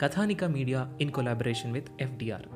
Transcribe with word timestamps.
Kathanika 0.00 0.44
media 0.44 0.98
in 1.00 1.10
collaboration 1.10 1.72
with 1.72 1.88
FDR 2.00 2.46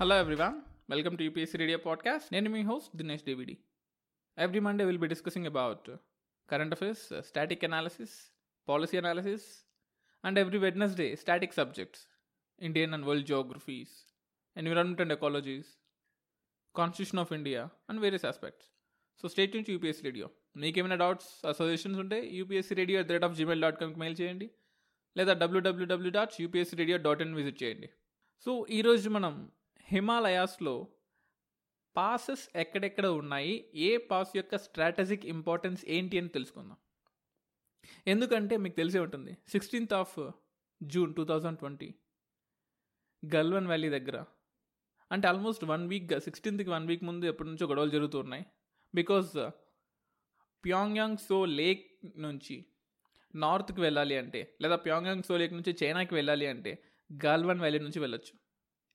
hello 0.00 0.16
everyone 0.16 0.60
welcome 0.90 1.16
to 1.18 1.22
UPSC 1.22 1.58
radio 1.58 1.78
podcast 1.78 2.32
నేను 2.32 2.50
మీ 2.50 2.62
host 2.62 2.96
Dinesh 2.96 3.24
Davidi 3.24 3.58
every 4.38 4.60
Monday 4.60 4.84
will 4.84 4.98
be 4.98 5.06
discussing 5.06 5.46
about 5.46 5.90
current 6.50 6.74
affairs 6.76 7.06
static 7.30 7.64
analysis 7.68 8.14
policy 8.68 8.96
analysis 9.02 9.46
and 10.24 10.38
every 10.42 10.58
Wednesday 10.66 11.08
static 11.22 11.54
subjects 11.60 12.02
Indian 12.68 12.94
and 12.94 13.06
world 13.08 13.28
geographies 13.30 13.94
environment 14.56 15.00
and 15.04 15.14
ecologies 15.16 15.70
constitution 16.74 17.20
of 17.24 17.32
India 17.38 17.60
and 17.90 18.00
various 18.04 18.26
aspects. 18.30 18.66
So 19.20 19.28
state 19.28 19.54
నుంచి 19.56 19.70
UPSC 19.74 20.02
radio. 20.08 20.26
మీకేమైనా 20.62 20.98
doubts 21.04 21.28
suggestions 21.58 21.98
ఉంటే 22.04 22.18
UPSC 22.38 22.74
radio 22.80 22.98
at 23.00 23.08
the 23.08 23.12
rate 23.16 23.26
of 23.28 23.34
Gmail 23.38 23.62
dot 23.64 23.78
కామ్కి 23.80 23.98
mail 24.02 24.16
చేయండి. 24.20 24.46
లేదా 25.16 25.32
డబ్ల్యూడబ్ల్యూడబ్ల్యూ 25.42 26.10
dot 26.18 26.34
UPSC 26.44 26.76
radio 26.76 26.98
dot 27.06 27.22
in 27.22 27.34
visit 27.34 27.58
చేయండి. 27.62 27.88
So 28.46 28.50
ఈరోజు 28.78 29.08
మనం 29.10 29.34
హిమాలయాస్లో 29.92 30.74
passes 31.96 32.48
ఎక్కడెక్కడ 32.56 33.06
ఉన్నాయి 33.06 33.70
ఏ 33.74 33.96
పాస్ 33.96 34.36
యొక్క 34.36 34.56
స్ట్రాటజిక్ 34.56 35.26
ఇంపార్టెన్స్ 35.26 35.84
ఏంటి 35.86 36.18
అని 36.18 36.28
తెలుసుకుందాం. 36.28 36.78
ఎందుకంటే 38.06 38.56
మీకు 38.56 38.76
తెలిసే 38.76 38.98
ఉంటుంది 38.98 39.36
sixteenth 39.48 39.94
of 39.94 40.16
June 40.82 41.14
two 41.14 41.24
thousand 41.24 41.58
twenty 41.58 41.94
Galwan 43.34 43.66
valley 43.66 43.88
దగ్గర. 43.88 44.24
అంటే 45.12 45.28
ఆల్మోస్ట్ 45.28 45.64
వన్ 45.64 45.88
వీక్గా 45.88 46.18
సిక్స్టీన్త్కి 46.18 46.70
వన్ 46.70 46.86
వీక్ 46.86 47.04
ముందు 47.04 47.26
ఎప్పటి 47.26 47.48
నుంచో 47.48 47.66
గొడవలు 47.66 47.90
జరుగుతున్నాయి 47.90 48.44
బికాజ్ 48.94 49.30
ప్యాంగ్యాంగ్ 50.64 51.18
సో 51.18 51.44
లేక్ 51.44 51.86
నుంచి 52.16 52.66
నార్త్కి 53.34 53.80
వెళ్ళాలి 53.80 54.16
అంటే 54.16 54.56
లేదా 54.62 54.76
ప్యాంగ్యాంగ్ 54.76 55.22
సో 55.22 55.36
లేక్ 55.36 55.52
నుంచి 55.52 55.72
చైనాకి 55.82 56.14
వెళ్ళాలి 56.14 56.46
అంటే 56.46 56.72
గాల్వన్ 57.24 57.60
వ్యాలీ 57.60 57.78
నుంచి 57.78 57.98
వెళ్ళొచ్చు. 57.98 58.32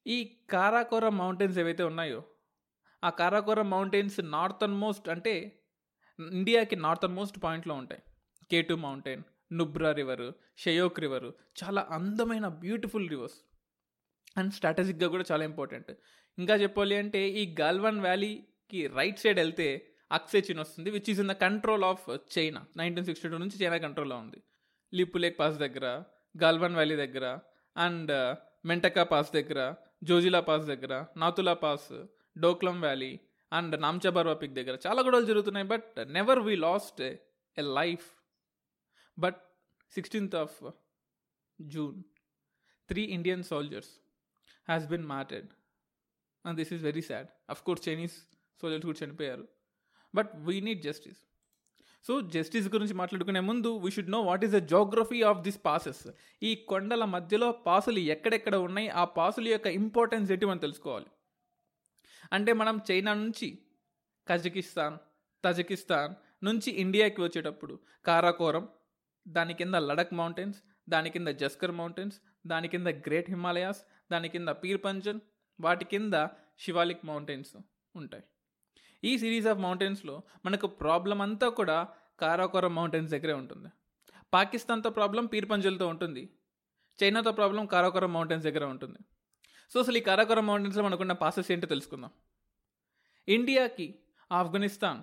ఈ 0.07 0.17
కారాకోర 0.49 1.09
మౌంటైన్స్ 1.09 1.59
ఏవైతే 1.59 1.83
ఉన్నాయో 1.83 2.21
ఆ 3.03 3.09
కారాకోర 3.09 3.61
మౌంటైన్స్ 3.61 4.19
నార్థన్ 4.35 4.79
మోస్ట్ 4.83 5.07
అంటే 5.09 5.33
ఇండియాకి 6.19 6.75
నార్థన్ 6.75 7.15
మోస్ట్ 7.15 7.37
పాయింట్లో 7.43 7.75
ఉంటాయి. 7.75 8.01
K two 8.51 8.73
mountain 8.73 9.23
Nubra 9.53 9.91
river 9.91 10.27
Shyok 10.57 10.99
river 10.99 11.27
చాలా 11.61 11.87
అందమైన 11.91 12.47
బ్యూటిఫుల్ 12.47 13.09
రివర్స్. 13.09 13.37
అండ్ 14.37 14.53
స్ట్రాటజిక్గా 14.53 15.07
కూడా 15.07 15.25
చాలా 15.31 15.43
ఇంపార్టెంట్. 15.43 15.91
ఇంకా 16.37 16.55
చెప్పాలి 16.55 16.95
అంటే 16.95 17.21
ఈ 17.29 17.55
గాల్వన్ 17.61 17.99
వ్యాలీకి 18.01 18.87
రైట్ 18.87 19.19
సైడ్ 19.19 19.39
వెళ్తే 19.39 19.67
అక్సేచిన్ 20.11 20.59
వస్తుంది 20.59 20.89
which 20.89 21.09
is 21.09 21.19
in 21.19 21.29
the 21.29 21.31
control 21.31 21.83
of 21.83 22.05
China 22.37 22.61
nineteen 22.77 23.05
sixty 23.05 23.29
two 23.29 23.37
నుంచి 23.37 23.57
చైనా 23.63 23.77
కంట్రోల్లో 23.77 24.17
ఉంది. 24.17 24.39
లిప్పు 24.93 25.17
లేక్ 25.17 25.39
పాస్ 25.39 25.57
దగ్గర 25.57 25.85
గాల్వన్ 26.35 26.73
వ్యాలీ 26.73 26.95
దగ్గర 26.95 27.25
అండ్ 27.77 28.11
మెంటకా 28.67 29.03
పాస్ 29.03 29.33
దగ్గర 29.33 29.73
జోజిలా 30.03 30.39
పాస్ 30.39 30.65
దగ్గర 30.65 31.05
Nathula 31.17 31.53
pass 31.53 31.93
Doklam 32.37 32.81
valley 32.81 33.19
and 33.53 33.81
Namcha Barwa 33.81 34.33
peak 34.33 34.53
దగ్గర 34.53 34.77
చాలా 34.87 35.01
గొడవలు 35.01 35.25
జరుగుతున్నాయి 35.25 35.67
but 35.67 36.13
never 36.13 36.39
we 36.39 36.55
lost 36.55 37.01
a 37.01 37.61
life. 37.61 38.07
But 39.19 39.41
sixteenth 39.91 40.35
of 40.35 40.71
June 41.61 42.03
three 42.89 43.03
Indian 43.03 43.43
soldiers 43.43 43.89
has 44.67 44.85
been 44.85 45.05
మ్యాటెడ్ 45.05 45.47
and 46.45 46.57
this 46.57 46.73
is 46.73 46.83
very 46.83 47.01
sad. 47.01 47.27
Of 47.49 47.63
course 47.63 47.89
Chinese 47.89 48.17
soldiers 48.61 48.85
కూడా 48.85 49.05
చనిపోయారు. 49.05 49.47
But 50.15 50.31
we 50.35 50.61
need 50.61 50.81
justice. 50.81 51.17
So 52.07 52.21
justice 52.21 52.67
గురించి 52.67 52.93
మాట్లాడుకునే 52.93 53.39
ముందు 53.39 53.77
we 53.77 53.91
should 53.91 54.11
know 54.11 54.21
what 54.21 54.43
is 54.45 54.53
the 54.53 54.55
geography 54.55 55.21
of 55.21 55.39
this 55.39 55.59
passes. 55.65 56.07
ఈ 56.43 56.55
కొండల 56.55 57.05
మధ్యలో 57.05 57.51
పాసులు 57.51 57.99
ఎక్కడెక్కడ 57.99 58.55
ఉన్నాయి 58.55 58.89
ఆ 58.89 59.05
పాసుల 59.05 59.47
యొక్క 59.47 59.67
ఇంపార్టెన్స్ 59.67 60.31
ఏంటి 60.31 60.45
మనం 60.45 60.57
తెలుసుకోవాలి. 60.57 61.05
అంటే 62.33 62.53
మనం 62.53 62.81
చైనా 62.91 63.13
నుంచి 63.13 63.59
కజకిస్తాన్ 64.27 64.97
తజకిస్తాన్ 65.45 66.15
నుంచి 66.45 66.71
ఇండియాకి 66.71 67.21
వచ్చేటప్పుడు 67.21 67.79
కారాకోరం 68.05 68.67
దాని 69.27 69.53
కింద 69.53 69.75
లడక్ 69.75 70.13
మౌంటైన్స్ 70.13 70.61
దాని 70.89 71.09
కింద 71.09 71.27
జస్కర్ 71.27 71.71
మౌంటైన్స్ 71.71 72.21
దాని 72.47 72.67
కింద 72.67 72.87
గ్రేట్ 72.87 73.29
హిమాలయాస్ 73.29 73.81
దాని 74.11 74.29
కింద 74.29 74.47
పీర్ 74.47 74.83
పంజన్ 74.83 75.19
వాటి 75.61 75.85
కింద 75.85 76.13
శివాలిక్ 76.59 77.05
మౌంటైన్స్ 77.05 77.57
ఉంటాయి. 77.95 78.23
ఈ 79.03 79.17
సిరీస్ 79.17 79.47
ఆఫ్ 79.47 79.59
మౌంటైన్స్లో 79.59 80.21
మనకు 80.45 80.67
ప్రాబ్లం 80.67 81.21
అంతా 81.21 81.49
కూడా 81.49 81.87
కారాకోరం 82.19 82.75
మౌంటైన్స్ 82.75 83.11
దగ్గరే 83.11 83.33
ఉంటుంది. 83.33 83.69
పాకిస్తాన్తో 84.33 84.89
ప్రాబ్లం 84.89 85.25
పీర్ 85.25 85.49
పంజల్తో 85.49 85.87
ఉంటుంది. 85.87 86.29
చైనాతో 87.03 87.31
ప్రాబ్లం 87.31 87.65
కారాకోరం 87.65 88.13
మౌంటైన్స్ 88.13 88.45
దగ్గర 88.45 88.65
ఉంటుంది. 88.65 88.97
సో 89.73 89.79
అసలు 89.79 89.97
ఈ 89.97 90.01
కారాకోరం 90.01 90.45
మౌంటైన్స్లో 90.47 90.83
మనకున్న 90.83 91.11
పాసెస్ 91.11 91.51
ఏంటో 91.51 91.67
తెలుసుకుందాం. 91.67 92.11
ఇండియాకి 93.27 93.95
ఆఫ్ఘనిస్తాన్ 94.31 95.01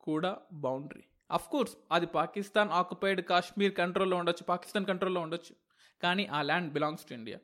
కూడా 0.00 0.36
బౌండరీ. 0.52 1.04
అఫ్ 1.30 1.48
కోర్స్ 1.48 1.76
అది 1.92 2.06
పాకిస్తాన్ 2.06 2.70
ఆక్యుపైడ్ 2.70 3.20
కాశ్మీర్ 3.20 3.74
కంట్రోల్లో 3.74 4.16
ఉండొచ్చు 4.16 4.44
పాకిస్తాన్ 4.44 4.86
కంట్రోల్లో 4.86 5.20
ఉండొచ్చు. 5.20 5.56
కానీ 6.02 6.26
ఆ 6.26 6.42
land 6.42 6.72
belongs 6.72 7.04
to 7.04 7.14
India 7.14 7.38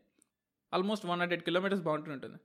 almost 0.74 1.06
one 1.06 1.20
hundred 1.20 1.42
kilometres 1.42 1.82
boundary 1.82 2.12
ఉంటుంది. 2.12 2.38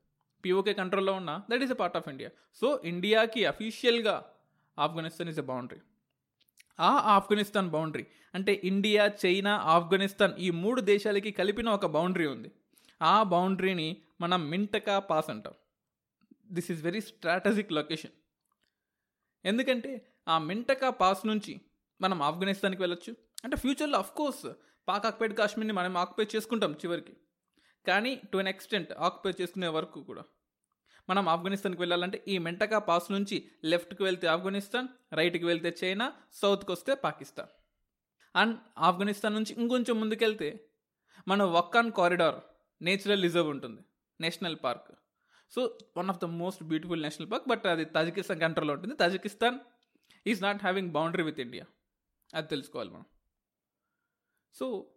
పిఓకే 0.45 0.73
కంట్రోల్లో 0.73 1.13
ఉన్న 1.13 1.41
that 1.51 1.63
is 1.63 1.71
a 1.71 1.75
part 1.75 1.97
of 1.97 2.09
India 2.09 2.29
so 2.61 2.81
ఇండియాకి 2.85 3.45
అఫీషియల్గా 3.45 4.25
ఆఫ్ఘనిస్తాన్ 4.79 5.29
ఇస్ 5.29 5.39
అ 5.39 5.41
బౌండరీ 5.41 5.81
ఆ 6.79 6.91
ఆఫ్ఘనిస్తాన్ 7.15 7.69
బౌండరీ 7.69 8.05
అంటే 8.33 8.61
ఇండియా 8.63 9.11
చైనా 9.25 9.57
ఆఫ్ఘనిస్తాన్ 9.57 10.33
ఈ 10.39 10.49
మూడు 10.49 10.81
దేశాలకి 10.81 11.31
కలిపిన 11.31 11.69
ఒక 11.69 11.85
బౌండరీ 11.85 12.27
ఉంది. 12.27 12.51
ఆ 13.01 13.23
బౌండరీని 13.23 13.97
మనం 14.23 14.49
మింటకా 14.49 14.99
పాస్ 14.99 15.29
అంటాం. 15.29 15.53
This 16.51 16.71
is 16.71 16.83
very 16.83 17.01
strategic 17.01 17.71
location 17.71 18.11
ఎందుకంటే 19.45 20.13
ఆ 20.27 20.37
మింటకా 20.37 20.89
పాస్ 20.89 21.25
నుంచి 21.25 21.61
మనం 22.01 22.21
ఆఫ్ఘనిస్తాన్కి 22.21 22.81
వెళ్ళొచ్చు. 22.81 23.15
అంటే 23.43 23.55
ఫ్యూచర్లో 23.55 23.97
అఫ్ 23.99 24.11
కోర్స్ 24.11 24.53
పాక్ 24.87 25.05
ఆక్యుపైడ్ 25.05 25.33
కాశ్మీర్ని 25.33 25.73
మనం 25.73 25.97
ఆక్యుపై 25.97 26.35
చేసుకుంటాం 26.35 26.73
చివరికి. 26.73 27.17
కానీ 27.87 28.21
టు 28.33 28.37
అన్ 28.37 28.47
ఎక్స్టెంట్ 28.47 28.91
ఆక్యుపై 28.91 29.43
చేసుకునే 29.43 29.67
వరకు 29.67 30.03
కూడా. 30.03 30.23
మనం 31.09 31.29
ఆఫ్ఘనిస్తాన్కి 31.29 31.81
వెళ్ళాలంటే 31.81 32.23
ఈ 32.27 32.37
మెంటకా 32.37 32.79
పాస్ 32.79 33.11
నుంచి 33.11 33.51
లెఫ్ట్కి 33.63 34.03
వెళ్తే 34.03 34.27
ఆఫ్ఘనిస్తాన్ 34.27 34.87
రైట్కి 35.13 35.45
వెళ్తే 35.45 35.75
చైనా 35.83 36.13
సౌత్కి 36.33 36.71
వస్తే 36.71 36.95
పాకిస్తాన్. 36.95 37.49
అండ్ 38.35 38.59
ఆఫ్ఘనిస్తాన్ 38.77 39.33
నుంచి 39.33 39.53
ఇంకొంచెం 39.53 39.99
ముందుకెళ్తే 39.99 40.69
మన 41.27 41.43
వక్కాన్ 41.43 41.91
కారిడార్ 41.91 42.35
నేచురల్ 42.81 43.21
రిజర్వ్ 43.21 43.49
ఉంటుంది. 43.49 43.81
National 44.21 44.57
park. 44.63 44.95
So 45.51 45.77
one 45.97 46.09
of 46.09 46.17
the 46.17 46.25
most 46.25 46.63
beautiful 46.63 47.03
national 47.03 47.31
park 47.31 47.49
but 47.49 47.65
అది 47.65 47.85
తజికిస్తాన్ 47.85 48.39
కంట్రోల్లో 48.39 48.73
ఉంటుంది. 48.73 48.95
Tajikistan 48.95 49.59
is 50.27 50.41
not 50.41 50.61
having 50.61 50.91
boundary 50.91 51.23
with 51.23 51.39
India 51.39 51.65
అది 52.33 52.47
తెలుసుకోవాలి 52.47 52.89
మనం. 52.89 53.05
సో 54.53 54.91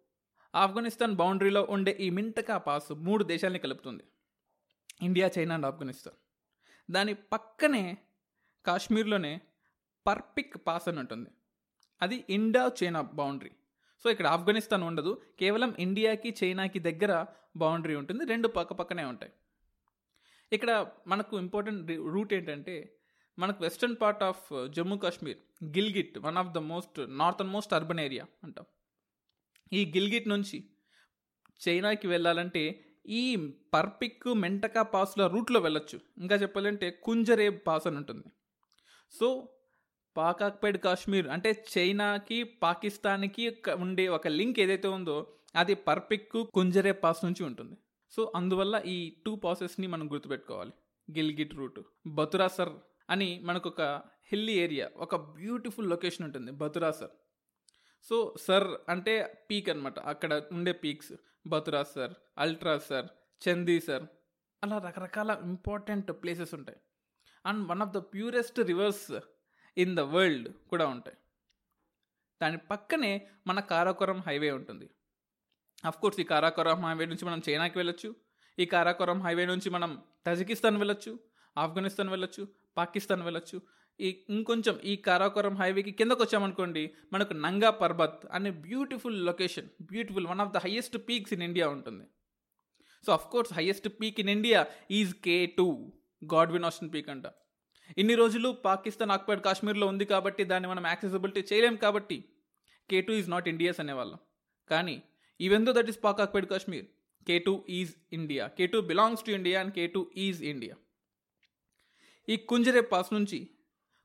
ఆఫ్ఘనిస్తాన్ 0.54 1.14
బౌండరీలో 1.14 1.66
ఉండే 1.70 1.96
ఈ 2.00 2.10
మింటకా 2.10 2.58
పాస్ 2.58 2.92
మూడు 2.92 3.24
దేశాలని 3.24 3.58
కలుపుతుంది. 3.58 4.04
India 5.02 5.30
China 5.38 5.54
and 5.54 5.66
Afghanistan. 5.66 6.16
దాని 6.92 7.14
పక్కనే 7.14 7.98
కాశ్మీర్లోనే 8.66 9.40
పర్పిక్ 10.06 10.66
పాస్ 10.66 10.88
అని 10.88 10.98
ఉంటుంది. 10.98 11.30
అది 12.02 12.24
ఇండా 12.30 12.72
చైనా 12.84 13.00
బౌండరీ 13.00 13.50
సో 14.02 14.10
ఇక్కడ 14.10 14.26
ఆఫ్ఘనిస్తాన్ 14.26 14.82
ఉండదు. 14.82 15.22
కేవలం 15.38 15.74
ఇండియాకి 15.78 16.34
చైనాకి 16.44 16.78
దగ్గర 16.78 17.26
బౌండరీ 17.56 17.94
ఉంటుంది. 17.94 18.24
రెండు 18.24 18.48
పక్క 18.48 18.72
పక్కనే 18.72 19.04
ఉంటాయి. 19.04 19.32
ఇక్కడ 20.52 20.86
మనకు 21.06 21.38
ఇంపార్టెంట్ 21.38 21.90
రూట్ 21.90 22.34
ఏంటంటే 22.34 22.98
మనకు 23.38 23.62
western 23.62 23.96
part 24.02 24.22
of 24.22 24.68
Jammu 24.68 24.96
Kashmir 24.98 25.64
Gilgit 25.64 26.18
one 26.18 26.36
of 26.36 26.48
the 26.48 26.58
most 26.58 27.18
northern 27.18 27.48
most 27.48 27.74
urban 27.74 28.00
area 28.00 28.26
అంటాం. 28.44 28.66
ఈ 29.72 29.92
గిల్గిట్ 29.96 30.28
నుంచి 30.28 30.70
చైనాకి 31.68 32.06
వెళ్ళాలంటే 32.06 32.84
ఈ 33.08 33.36
పర్పిక్ 33.74 34.28
మెంటకా 34.28 34.82
పాస్ల 34.82 35.26
రూట్లో 35.26 35.60
వెళ్ళొచ్చు. 35.60 36.00
ఇంకా 36.18 36.34
చెప్పాలంటే 36.34 36.90
కుంజరే 36.90 37.50
పాస్ 37.50 37.86
అని 37.86 37.96
ఉంటుంది. 37.96 38.24
సో 39.12 39.48
పాకాక్పేడ్ 40.16 40.78
కాశ్మీర్ 40.78 41.26
అంటే 41.26 41.64
చైనాకి 41.78 42.44
పాకిస్తాన్కి 42.44 43.56
ఉండే 43.78 44.08
ఒక 44.08 44.28
లింక్ 44.28 44.60
ఏదైతే 44.60 44.88
ఉందో 44.88 45.32
అది 45.56 45.74
పర్పిక్ 45.74 46.32
కుంజరే 46.32 46.92
పాస్ 46.92 47.24
నుంచి 47.24 47.44
ఉంటుంది. 47.44 47.76
సో 48.10 48.32
అందువల్ల 48.36 48.82
ఈ 48.86 49.16
టూ 49.26 49.36
పాసెస్ని 49.36 49.86
మనం 49.86 50.12
గుర్తుపెట్టుకోవాలి. 50.12 50.70
గిల్గిట్ 51.10 51.54
రూట్. 51.54 51.80
బతురాసర్ 52.06 52.68
అని 53.10 53.40
మనకు 53.44 53.68
ఒక 53.68 53.82
హిల్లీ 54.26 54.52
ఏరియా 54.52 54.90
ఒక 54.96 55.16
బ్యూటిఫుల్ 55.16 55.90
లొకేషన్ 55.90 56.24
ఉంటుంది 56.24 56.52
బతురాసర్ 56.52 57.10
సో 58.02 58.34
సర్ 58.40 58.68
అంటే 58.88 59.44
పీక్ 59.50 59.68
అన్నమాట. 59.68 59.98
అక్కడ 59.98 60.42
ఉండే 60.52 60.72
పీక్స్. 60.72 61.12
బతురాసర్ 61.46 62.14
అల్ట్రాసర్ 62.38 62.96
అల్ట్రా 62.96 63.52
చందీ 63.52 63.82
అలా 64.64 64.78
రకరకాల 64.78 65.40
ఇంపార్టెంట్ 65.44 66.12
ప్లేసెస్ 66.12 66.54
ఉంటాయి. 66.54 66.78
And 67.46 67.68
one 67.68 67.82
of 67.82 67.90
the 67.90 67.96
purest 67.96 68.60
rivers 68.60 69.20
in 69.78 69.96
the 69.96 70.00
world 70.00 70.48
కూడా 70.48 70.86
ఉంటాయి. 70.86 71.16
దాని 72.42 72.56
పక్కనే 72.56 73.28
మన 73.46 73.60
కారాకోరం 73.60 74.20
హైవే 74.26 74.50
ఉంటుంది. 74.50 74.90
అఫ్ 75.84 75.98
కోర్స్ 75.98 76.20
ఈ 76.20 76.24
కారాకోరం 76.24 76.84
హైవే 76.84 77.06
నుంచి 77.06 77.24
మనం 77.24 77.42
చైనాకి 77.48 77.78
వెళ్ళొచ్చు. 77.78 78.14
ఈ 78.58 78.64
కారాకోరం 78.64 79.20
హైవే 79.20 79.46
నుంచి 79.46 79.70
మనం 79.70 80.02
తజికిస్తాన్ 80.26 80.76
వెళ్ళొచ్చు 80.76 81.18
ఆఫ్ఘనిస్తాన్ 81.58 82.08
వెళ్ళొచ్చు 82.08 82.48
పాకిస్తాన్ 82.76 83.22
వెళ్ళొచ్చు. 83.22 83.62
ఈ 84.00 84.24
ఇంకొంచెం 84.30 84.80
ఈ 84.80 84.96
కారాకోరం 84.96 85.56
హైవేకి 85.56 85.90
కిందకు 85.90 86.22
వచ్చామనుకోండి 86.22 86.94
మనకు 87.12 87.32
నంగా 87.32 87.70
పర్బత్ 87.70 88.26
అనే 88.32 88.50
beautiful 88.50 89.26
location 89.26 89.68
beautiful 89.82 90.26
one 90.26 90.40
of 90.40 90.52
the 90.52 90.56
highest 90.56 90.96
peaks 91.08 91.32
in 91.32 91.42
India 91.42 91.68
ఉంటుంది. 91.68 92.04
So 93.06 93.12
of 93.12 93.26
course 93.26 93.52
highest 93.54 93.88
peak 94.00 94.20
in 94.20 94.28
India 94.28 94.66
is 94.90 95.14
K 95.14 95.46
two 95.46 95.92
Godwin 96.34 96.64
Austen 96.64 96.92
peak 96.94 97.08
అంట. 97.08 97.26
ఇన్ని 98.00 98.14
రోజులు 98.20 98.48
పాకిస్తాన్ 98.68 99.12
ఆక్యుపైడ్ 99.16 99.42
కాశ్మీర్లో 99.46 99.86
ఉంది 99.92 100.04
కాబట్టి 100.12 100.44
దాన్ని 100.52 100.68
మనం 100.72 100.86
యాక్సెసిబిలిటీ 100.92 101.42
చేయలేం 101.50 101.76
కాబట్టి 101.84 102.18
K 102.90 103.00
two 103.06 103.12
is 103.20 103.30
not 103.34 103.48
India's 103.52 103.80
అనేవాళ్ళం. 103.84 104.20
కానీ 104.70 104.96
even 105.40 105.66
though 105.66 105.72
that 105.78 105.90
is 105.92 106.00
Pak 106.06 106.20
occupied 106.24 106.48
Kashmir 106.52 106.86
K 107.28 107.36
two 107.46 107.54
is 107.78 107.92
India. 108.18 108.44
K 108.58 108.66
two 108.72 108.80
belongs 108.90 109.24
to 109.26 109.30
India 109.38 109.56
and 109.60 109.74
K 109.78 109.86
two 109.86 110.02
is 110.24 110.42
India. 110.52 110.76
ఈ 112.28 112.36
కుంజరే 112.50 112.82
పాస్ 112.92 113.10
నుంచి 113.16 113.38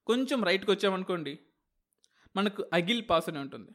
కొంచెం 0.10 0.40
రైట్కి 0.50 0.72
వచ్చామనుకోండి 0.72 1.34
మనకు 2.36 2.62
అగిల్ 2.74 3.04
పాస్ 3.10 3.30
అని 3.30 3.40
ఉంటుంది. 3.40 3.72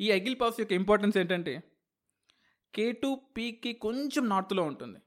ఈ 0.00 0.06
అగిల్ 0.16 0.36
పాస్ 0.40 0.60
యొక్క 0.60 0.72
ఇంపార్టెన్స్ 0.80 1.16
ఏంటంటే 1.22 1.54
కే 2.74 2.92
టూ 2.92 3.10
పీక్కి 3.36 3.72
కొంచెం 3.86 4.24
నార్త్లో 4.28 4.62
ఉంటుంది. 4.62 5.00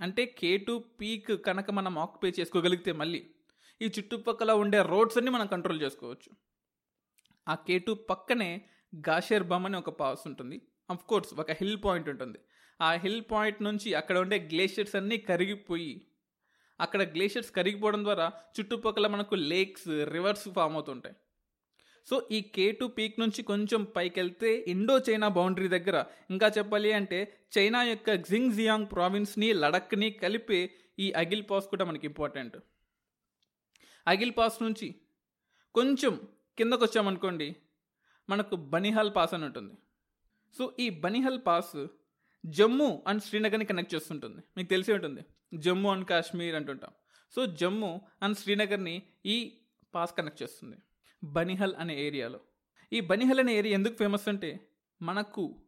అంటే 0.00 0.26
కే 0.26 0.56
టూ 0.56 0.78
పీక్ 0.78 1.44
కనుక 1.44 1.70
మనం 1.70 1.98
ఆక్యుపై 1.98 2.30
చేసుకోగలిగితే 2.40 2.92
మళ్ళీ 2.92 3.30
ఈ 3.82 3.86
చుట్టుపక్కల 3.86 4.52
ఉండే 4.52 4.82
రోడ్స్ 4.82 5.18
అన్ని 5.18 5.30
మనం 5.30 5.46
కంట్రోల్ 5.46 5.82
చేసుకోవచ్చు. 5.82 6.30
ఆ 7.48 7.54
కే 7.54 7.78
టూ 7.78 7.94
పక్కనే 7.94 8.64
గాషేర్ 9.08 9.42
బమ్ 9.42 9.66
అని 9.66 9.76
ఒక 9.76 9.90
పాస్ 9.90 10.26
ఉంటుంది. 10.26 10.62
అఫ్ 10.90 11.04
కోర్స్ 11.04 11.34
ఒక 11.34 11.50
హిల్ 11.50 11.78
పాయింట్ 11.84 12.08
ఉంటుంది. 12.08 12.38
ఆ 12.80 12.92
హిల్ 12.92 13.22
పాయింట్ 13.30 13.62
నుంచి 13.62 13.94
అక్కడ 13.94 14.18
ఉండే 14.18 14.38
గ్లేషియర్స్ 14.38 14.96
అన్నీ 14.96 15.18
కరిగిపోయి 15.18 16.06
అక్కడ 16.80 17.02
గ్లేషియర్స్ 17.02 17.50
కరిగిపోవడం 17.50 18.04
ద్వారా 18.04 18.32
చుట్టుపక్కల 18.60 19.06
మనకు 19.06 19.34
లేక్స్ 19.34 19.88
రివర్స్ 19.88 20.48
ఫామ్ 20.48 20.74
అవుతుంటాయి. 20.74 21.16
సో 22.06 22.28
ఈ 22.32 22.40
కే 22.40 22.72
టూ 22.72 22.88
పీక్ 22.88 23.20
నుంచి 23.20 23.42
కొంచెం 23.42 23.84
పైకి 23.84 24.20
వెళ్తే 24.20 24.64
ఇండో 24.68 24.98
చైనా 24.98 25.28
బౌండరీ 25.28 25.68
దగ్గర. 25.68 26.04
ఇంకా 26.30 26.52
చెప్పాలి 26.58 26.92
అంటే 26.92 27.40
చైనా 27.58 27.82
యొక్క 27.82 28.14
జింగ్ 28.14 28.52
జియాంగ్ 28.52 28.86
ప్రావిన్స్ని 28.92 29.52
లడఖ్ని 29.52 30.10
కలిపే 30.10 30.70
ఈ 30.98 31.12
అగిల్ 31.12 31.42
పాస్ 31.50 31.68
కూడా 31.68 31.84
మనకి 31.84 32.06
ఇంపార్టెంట్. 32.06 32.56
అగిల్ 34.06 34.32
పాస్ 34.38 34.62
నుంచి 34.62 34.94
కొంచెం 35.74 36.20
కిందకు 36.58 36.84
వచ్చామనుకోండి 36.84 37.56
మనకు 38.30 38.56
బనిహాల్ 38.56 39.14
పాస్ 39.16 39.34
అని 39.34 39.44
ఉంటుంది. 39.44 39.74
సో 40.58 40.76
ఈ 40.78 40.90
బనిహాల్ 40.90 41.40
పాస్ 41.46 41.86
జమ్మూ 42.46 43.02
అండ్ 43.06 43.22
శ్రీనగర్ని 43.22 43.64
కనెక్ట్ 43.64 43.94
చేస్తుంటుంది. 43.94 44.42
మీకు 44.56 44.68
తెలిసి 44.68 44.92
ఉంటుంది. 44.92 45.22
జమ్మూ 45.54 45.90
అండ్ 45.90 46.06
కాశ్మీర్ 46.06 46.54
అంటుంటాం. 46.54 46.90
సో 47.34 47.46
జమ్మూ 47.46 48.00
అండ్ 48.22 48.38
శ్రీనగర్ని 48.38 49.02
ఈ 49.26 49.58
పాస్ 49.94 50.14
కనెక్ట్ 50.18 50.42
చేస్తుంది. 50.42 50.76
బనిహల్ 51.24 51.74
అనే 51.78 52.02
ఏరియాలో. 52.02 52.40
ఈ 52.92 53.00
బనిహల్ 53.00 53.40
అనే 53.40 53.56
ఏరియా 53.56 53.74
ఎందుకు 53.74 53.94
ఫేమస్ 53.94 54.28
అంటే 54.28 54.68
మనకు 55.02 55.62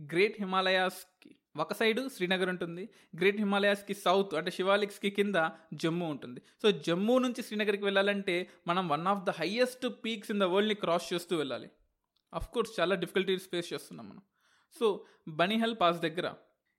గ్రేట్ 0.00 0.36
హిమాలయాస్కి 0.38 1.36
ఒక 1.56 1.72
సైడు 1.72 2.08
శ్రీనగర్ 2.08 2.48
ఉంటుంది 2.48 2.88
గ్రేట్ 3.16 3.36
హిమాలయాస్కి 3.36 3.94
సౌత్ 3.94 4.34
అంటే 4.34 4.50
శివాలిక్స్కి 4.50 5.10
కింద 5.10 5.48
జమ్మూ 5.74 6.06
ఉంటుంది. 6.06 6.42
సో 6.62 6.70
జమ్మూ 6.70 7.18
నుంచి 7.18 7.42
శ్రీనగర్కి 7.42 7.84
వెళ్ళాలంటే 7.84 8.50
మనం 8.66 8.88
one 8.88 9.06
of 9.06 9.24
the 9.24 9.30
highest 9.30 10.04
peaks 10.04 10.30
in 10.30 10.40
the 10.40 10.42
వరల్డ్ని 10.42 10.74
cross 10.74 11.14
చేస్తూ 11.14 11.36
వెళ్ళాలి. 11.36 11.70
అఫ్ 12.34 12.48
కోర్స్ 12.48 12.80
చాలా 12.80 12.94
డిఫికల్టీస్ 12.94 13.50
ఫేస్ 13.50 13.72
చేస్తున్నాం 13.72 14.08
మనం. 14.08 14.22
సో 14.80 15.06
బనిహల్ 15.28 15.76
పాస్ 15.80 15.98
దగ్గర. 16.00 16.32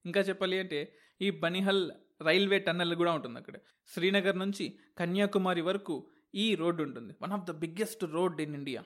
ఇంకా 0.06 0.20
చెప్పాలి 0.20 0.58
అంటే 0.58 0.96
ఈ 1.22 1.30
బనిహల్ 1.30 1.90
రైల్వే 2.22 2.58
టన్నెల్ 2.58 2.94
కూడా 2.94 3.12
ఉంటుంది 3.12 3.38
అక్కడ. 3.38 3.54
శ్రీనగర్ 3.94 4.38
నుంచి 4.38 4.78
కన్యాకుమారి 4.98 5.60
వరకు 5.60 6.10
ఈ 6.36 6.54
రోడ్డు 6.54 6.82
ఉంటుంది. 6.82 7.12
One 7.22 7.32
of 7.32 7.44
the 7.44 7.50
biggest 7.50 8.04
road 8.04 8.40
in 8.40 8.54
India 8.54 8.82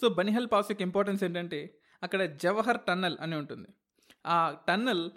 so 0.00 0.08
Banihal 0.08 0.48
pass 0.52 0.70
యొక్క 0.70 0.82
ఇంపార్టెన్స్ 0.82 1.24
ఏంటంటే 1.24 1.60
అక్కడ 2.02 2.22
జవహర్ 2.36 2.80
టన్నెల్ 2.88 3.16
అని 3.20 3.36
ఉంటుంది. 3.36 3.68
ఆ 4.26 4.56
టన్నెల్ 4.68 5.10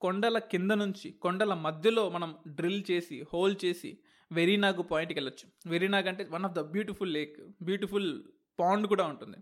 కొండల 0.00 0.38
కింద 0.38 0.72
నుంచి 0.72 1.10
కొండల 1.10 1.54
మధ్యలో 1.54 2.10
మనం 2.10 2.30
డ్రిల్ 2.48 2.82
చేసి 2.90 3.24
హోల్ 3.32 3.56
చేసి 3.64 3.98
వెరీనాగ్ 4.32 4.82
పాయింట్కి 4.90 5.18
వెళ్ళొచ్చు. 5.18 5.46
వెరీనాగ్ 5.66 6.08
అంటే 6.08 6.26
one 6.30 6.44
of 6.44 6.52
the 6.52 6.58
beautiful 6.58 7.12
lake 7.12 7.36
beautiful 7.62 8.08
pond 8.60 8.86
కూడా 8.86 9.04
ఉంటుంది. 9.06 9.38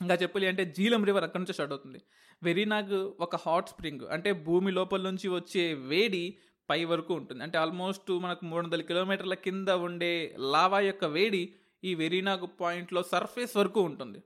ఇంకా 0.00 0.14
చెప్పాలి 0.14 0.46
అంటే 0.46 0.64
జీలం 0.76 1.04
రివర్ 1.04 1.24
అక్కడ 1.24 1.40
నుంచి 1.40 1.52
స్టార్ట్ 1.52 1.72
అవుతుంది. 1.72 2.00
వెరీనాగ్ 2.42 2.94
ఒక 2.94 3.36
హాట్ 3.36 3.68
స్ప్రింగ్ 3.68 4.04
అంటే 4.04 4.32
భూమి 4.32 4.70
లోపల 4.70 5.02
నుంచి 5.02 5.28
వచ్చే 5.28 5.74
వేడి 5.74 6.24
పై 6.70 6.84
వరకు 6.84 7.14
ఉంటుంది. 7.14 7.42
అంటే 7.42 7.58
ఆల్మోస్ట్ 7.58 8.10
మనకు 8.10 8.44
మూడు 8.44 8.64
వందల 8.64 8.80
కిలోమీటర్ల 8.80 9.34
కింద 9.34 9.68
ఉండే 9.68 10.36
లావా 10.38 10.80
యొక్క 10.80 11.04
వేడి 11.04 11.54
ఈ 11.84 11.94
వెరీనాగ్ 11.94 12.46
పాయింట్లో 12.60 13.02
సర్ఫేస్ 13.02 13.56
వరకు 13.56 13.80
ఉంటుంది. 13.80 14.22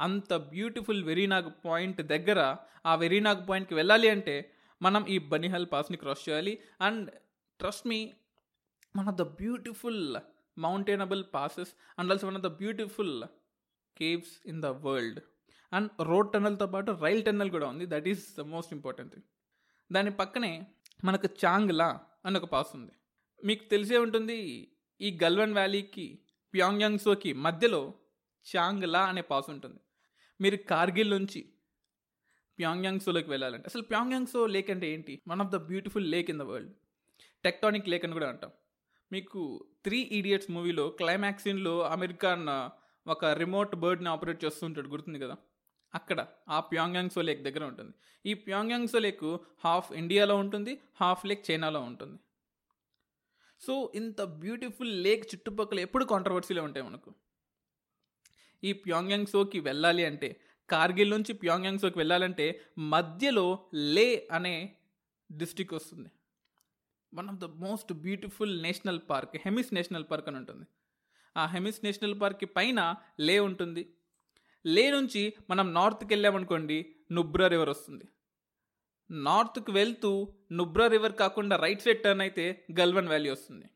అంత 0.00 0.34
బ్యూటిఫుల్ 0.34 1.04
వెరీనాగ్ 1.04 1.50
పాయింట్ 1.64 2.02
దగ్గర 2.02 2.56
ఆ 2.86 2.94
వెరీనాగ్ 2.94 3.48
పాయింట్కి 3.48 3.74
వెళ్ళాలి 3.74 4.08
అంటే 4.08 4.50
మనం 4.82 5.06
ఈ 5.06 5.18
బనిహల్ 5.18 5.66
పాస్ని 5.72 5.96
క్రాస్ 5.96 6.28
చేయాలి. 6.28 6.58
And 6.80 7.10
trust 7.60 7.86
me 7.86 8.12
one 8.96 9.08
of 9.08 9.16
the 9.16 9.22
beautiful 9.22 10.16
mountainable 10.58 11.24
passes 11.34 11.72
and 11.98 12.12
also 12.12 12.26
one 12.26 12.36
of 12.36 12.44
the 12.44 12.46
beautiful 12.46 13.24
caves 13.98 14.34
in 14.46 14.62
the 14.62 14.66
world. 14.66 15.20
And 15.72 15.90
road 16.02 16.32
టన్నెల్తో 16.32 16.66
పాటు 16.66 16.90
రైల్ 17.02 17.22
టన్నెల్ 17.24 17.50
కూడా 17.50 17.66
ఉంది. 17.66 17.86
That 17.86 18.08
is 18.08 18.36
the 18.36 18.40
most 18.40 18.72
important 18.72 19.12
thing. 19.12 19.24
దాని 19.92 20.10
పక్కనే 20.10 20.66
మనకు 21.04 21.28
చాంగ్లా 21.44 22.00
అని 22.24 22.36
ఒక 22.38 22.44
పాస్ 22.44 22.68
ఉంది. 22.74 22.92
మీకు 23.44 23.64
తెలిసే 23.64 23.98
ఉంటుంది 23.98 24.68
ఈ 25.00 25.18
గల్వన్ 25.22 25.52
వ్యాలీకి 25.52 26.18
ప్యాంగ్యాంగ్సోకి 26.54 27.32
మధ్యలో 27.32 27.94
చాంగ్లా 28.56 29.04
అనే 29.04 29.20
పాస్ 29.20 29.50
ఉంటుంది. 29.50 29.80
మీరు 30.40 30.56
కార్గిల్ 30.56 31.10
నుంచి 31.10 31.52
ప్యాంగ్యాంగ్సోలోకి 32.58 33.30
వెళ్ళాలంటే 33.30 33.66
అసలు 33.66 33.82
ప్యాంగ్యాంగ్సో 33.82 34.46
లేక్ 34.46 34.70
అంటే 34.70 34.92
ఏంటి? 34.92 35.20
One 35.28 35.40
of 35.40 35.48
the 35.48 35.56
beautiful 35.56 36.10
lake 36.10 36.30
in 36.30 36.38
the 36.38 36.42
world 36.42 36.72
tectonic 37.44 37.88
lake 37.88 38.04
అని 38.04 38.12
కూడా 38.12 38.28
అంటాం. 38.28 38.50
మీకు 39.12 39.64
త్రీ 39.84 39.98
ఈడియట్స్ 40.00 40.50
మూవీలో 40.50 40.88
క్లైమాక్సిన్లో 40.88 41.70
సీన్లో 41.70 41.88
అమెరికన్ 41.88 42.46
ఒక 43.08 43.24
రిమోట్ 43.24 43.74
బర్డ్ని 43.74 44.08
ఆపరేట్ 44.08 44.44
చేస్తుంటాడు 44.44 44.88
గుర్తుంది 44.88 45.18
కదా? 45.18 45.36
అక్కడ 45.94 46.26
ఆ 46.48 46.60
ప్యాంగ్యాంగ్సో 46.60 47.22
లేక్ 47.22 47.42
దగ్గర 47.42 47.64
ఉంటుంది. 47.64 47.92
ఈ 48.26 48.34
ప్యాంగ్యాంగ్సో 48.34 48.98
లేక్ 48.98 49.38
హాఫ్ 49.64 49.92
ఇండియాలో 49.92 50.36
ఉంటుంది 50.36 50.80
హాఫ్ 51.00 51.26
లేక్ 51.26 51.50
చైనాలో 51.50 51.80
ఉంటుంది. 51.80 52.18
సో 53.60 53.92
ఇంత 53.94 54.22
బ్యూటిఫుల్ 54.22 55.02
లేక్ 55.02 55.34
చుట్టుపక్కల 55.34 55.80
ఎప్పుడు 55.80 56.04
కాంట్రవర్సీలో 56.04 56.62
ఉంటాయి 56.62 56.86
మనకు. 56.86 57.14
ఈ 58.64 58.72
ప్యాంగ్యాంగ్సోకి 58.72 59.60
వెళ్ళాలి 59.60 60.04
అంటే 60.04 60.40
కార్గిల్ 60.70 61.10
నుంచి 61.10 61.32
ప్యాంగ్యాంగ్సోకి 61.32 61.98
వెళ్ళాలంటే 61.98 62.60
మధ్యలో 62.78 63.66
లే 63.74 64.28
అనే 64.32 64.76
డిస్టిక్ 65.36 65.74
వస్తుంది. 65.74 66.08
One 67.14 67.28
of 67.28 67.36
the 67.36 67.44
most 67.44 67.92
beautiful 67.92 68.62
national 68.62 69.00
park 69.10 69.36
Hemis 69.36 69.74
national 69.74 70.04
park 70.10 70.28
అని 70.28 70.36
ఉంటుంది. 70.36 70.66
ఆ 71.36 71.46
హెమిస్ 71.46 71.84
నేషనల్ 71.84 72.20
పార్క్ 72.20 72.56
పైన 72.56 72.94
లే 73.20 73.40
ఉంటుంది. 73.40 73.94
లే 74.66 74.90
నుంచి 74.90 75.34
మనం 75.50 75.74
నార్త్కి 75.74 76.08
వెళ్ళామనుకోండి 76.14 76.94
నుబ్రా 77.12 77.46
రివర్ 77.46 77.68
వస్తుంది. 77.68 78.04
నార్త్కి 79.10 79.70
వెళ్తూ 79.70 80.34
నుబ్రా 80.52 80.86
రివర్ 80.86 81.12
కాకుండా 81.12 81.56
రైట్ 81.56 81.80
సైడ్ 81.80 82.02
టర్న్ 82.02 82.20
అయితే 82.20 82.66
గల్వన్ 82.80 83.08
వ్యాలీ 83.08 83.30
వస్తుంది. 83.30 83.66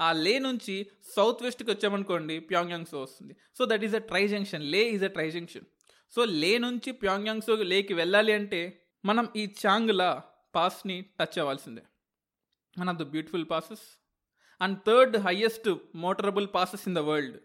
ఆ 0.00 0.12
లే 0.12 0.38
నుంచి 0.38 0.90
సౌత్ 1.16 1.42
వెస్ట్కి 1.42 1.70
వచ్చామనుకోండి 1.70 2.40
ప్యాంగ్యాంగ్సో 2.40 3.02
వస్తుంది. 3.02 3.36
So 3.58 3.64
that 3.64 3.84
is 3.84 3.94
a 3.94 3.98
tri 3.98 4.28
junction. 4.28 4.64
Leh 4.64 4.90
is 4.90 5.04
a 5.04 5.06
tri 5.06 5.30
junction. 5.30 5.64
So 6.10 6.24
Leh 6.24 6.58
నుంచి 6.58 6.92
ప్యాంగ్యాంగ్సో 6.92 7.56
లేకి 7.56 7.94
వెళ్ళాలి 7.94 8.32
అంటే 8.32 8.82
మనం 9.04 9.28
ఈ 9.36 9.54
చాంగ్లా 9.66 10.22
పాస్ని 10.54 11.00
టచ్ 11.00 11.38
అవ్వాల్సిందే. 11.38 11.82
One 12.80 12.88
of 12.88 12.98
the 12.98 13.02
beautiful 13.02 13.46
passes. 13.50 13.80
And 14.60 14.78
third 14.86 15.16
highest 15.16 15.74
motorable 15.94 16.48
passes 16.54 16.88
in 16.88 16.94
the 16.94 16.98
world. 16.98 17.38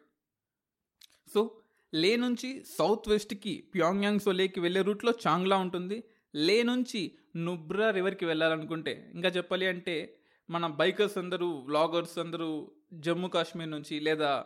So 1.33 1.61
Leh 1.93 2.15
నుంచి 2.15 2.63
సౌత్ 2.63 3.09
వెస్ట్కి 3.09 3.63
ప్యాంగ్యాంగ్ 3.75 4.19
లేకి 4.29 4.59
వెళ్ళే 4.59 4.81
రూట్లో 4.81 5.13
చాంగ్లా 5.27 5.57
ఉంటుంది. 5.57 6.03
లే 6.35 6.63
నుంచి 6.63 7.11
నుబ్రా 7.35 7.89
రివర్కి 7.91 8.25
వెళ్ళాలనుకుంటే 8.25 9.11
ఇంకా 9.13 9.29
చెప్పాలి 9.29 9.67
అంటే 9.67 10.17
మన 10.49 10.67
బైకర్స్ 10.67 11.17
అందరూ 11.17 11.47
వ్లాగర్స్ 11.47 12.19
అందరూ 12.19 12.71
జమ్మూ 12.93 13.27
కాశ్మీర్ 13.27 13.71
నుంచి 13.71 13.99
లేదా 13.99 14.45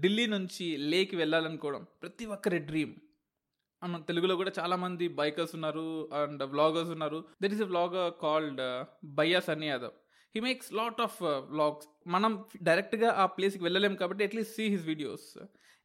ఢిల్లీ 0.00 0.26
నుంచి 0.26 0.76
లేకి 0.76 1.16
వెళ్ళాలనుకోవడం 1.16 1.86
ప్రతి 2.02 2.24
ఒక్కరి 2.24 2.58
డ్రీమ్. 2.58 2.94
మన 3.84 4.00
తెలుగులో 4.00 4.36
కూడా 4.36 4.52
చాలామంది 4.58 5.08
బైకర్స్ 5.08 5.54
ఉన్నారు 5.54 6.08
అండ్ 6.12 6.42
వ్లాగర్స్ 6.42 6.90
ఉన్నారు. 6.90 7.24
There 7.42 7.52
is 7.52 7.62
a 7.62 7.64
vlogger 7.64 8.12
called 8.22 8.84
Bayya 9.04 9.40
Sunny 9.40 9.66
Yadav 9.66 9.90
he 10.36 10.40
makes 10.40 10.72
lot 10.72 11.00
of 11.00 11.18
vlogs 11.50 11.86
మనం 12.06 12.44
డైరెక్ట్గా 12.62 13.10
ఆ 13.12 13.26
ప్లేస్కి 13.26 13.64
వెళ్ళలేము 13.64 13.94
కాబట్టి 13.94 14.24
atleast 14.24 14.56
see 14.56 14.68
his 14.68 14.84
videos 14.84 15.38